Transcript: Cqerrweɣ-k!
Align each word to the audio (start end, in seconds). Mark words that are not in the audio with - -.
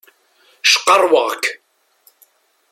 Cqerrweɣ-k! 0.71 1.43